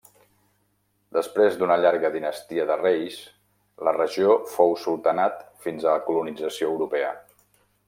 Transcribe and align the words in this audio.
Després 1.17 1.57
d'una 1.59 1.77
llarga 1.81 2.11
dinastia 2.15 2.65
de 2.71 2.79
reis, 2.79 3.19
la 3.89 3.95
regió 3.99 4.33
fou 4.55 4.75
Sultanat 4.87 5.47
fins 5.67 5.87
a 5.87 5.95
la 5.99 6.05
colonització 6.11 6.75
europea. 6.75 7.17